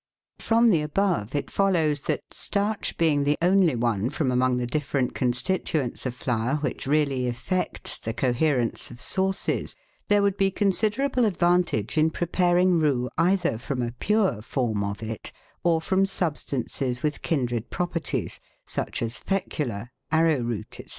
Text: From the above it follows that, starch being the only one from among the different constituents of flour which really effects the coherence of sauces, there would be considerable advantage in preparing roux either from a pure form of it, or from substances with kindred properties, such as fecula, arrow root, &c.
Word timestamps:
From 0.39 0.71
the 0.71 0.81
above 0.81 1.35
it 1.35 1.51
follows 1.51 2.01
that, 2.09 2.21
starch 2.31 2.97
being 2.97 3.23
the 3.23 3.37
only 3.39 3.75
one 3.75 4.09
from 4.09 4.31
among 4.31 4.57
the 4.57 4.65
different 4.65 5.13
constituents 5.13 6.07
of 6.07 6.15
flour 6.15 6.55
which 6.55 6.87
really 6.87 7.27
effects 7.27 7.99
the 7.99 8.11
coherence 8.11 8.89
of 8.89 8.99
sauces, 8.99 9.75
there 10.07 10.23
would 10.23 10.37
be 10.37 10.49
considerable 10.49 11.23
advantage 11.23 11.99
in 11.99 12.09
preparing 12.09 12.79
roux 12.79 13.09
either 13.19 13.59
from 13.59 13.83
a 13.83 13.91
pure 13.91 14.41
form 14.41 14.83
of 14.83 15.03
it, 15.03 15.31
or 15.63 15.79
from 15.79 16.07
substances 16.07 17.03
with 17.03 17.21
kindred 17.21 17.69
properties, 17.69 18.39
such 18.65 19.03
as 19.03 19.19
fecula, 19.19 19.91
arrow 20.11 20.39
root, 20.39 20.73
&c. 20.83 20.85